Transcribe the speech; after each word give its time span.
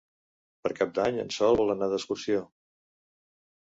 Per 0.63 0.71
Cap 0.79 0.95
d'Any 1.01 1.21
en 1.25 1.31
Sol 1.37 1.61
vol 1.63 1.77
anar 1.77 1.93
d'excursió. 1.95 2.45